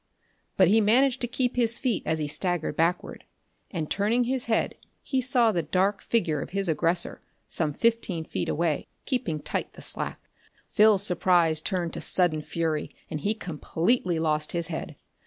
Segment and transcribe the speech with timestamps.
[0.57, 3.23] But he managed to keep his feet as he staggered backward,
[3.69, 8.25] and turning his head he saw the small dark figure of his aggressor some fifteen
[8.25, 10.19] feet away, keeping tight the slack.
[10.65, 14.95] Phil's surprise turned to sudden fury and he completely lost his head.